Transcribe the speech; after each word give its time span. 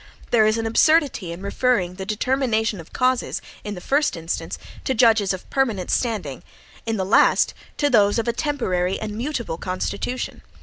There 0.31 0.47
is 0.47 0.57
an 0.57 0.65
absurdity 0.65 1.31
in 1.31 1.43
referring 1.43 1.93
the 1.93 2.07
determination 2.07 2.79
of 2.81 2.91
causes, 2.91 3.39
in 3.63 3.75
the 3.75 3.79
first 3.81 4.17
instance, 4.17 4.57
to 4.83 4.95
judges 4.95 5.31
of 5.31 5.47
permanent 5.51 5.91
standing; 5.91 6.41
in 6.87 6.97
the 6.97 7.05
last, 7.05 7.53
to 7.77 7.87
those 7.87 8.17
of 8.17 8.27
a 8.27 8.33
temporary 8.33 8.99
and 8.99 9.11
mutable 9.15 9.59
constitution. 9.59 10.41